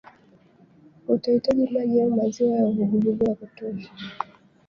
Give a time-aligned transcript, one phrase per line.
[1.07, 3.89] utahiji Maji au maziwa ya uvuguvugu ya kutosha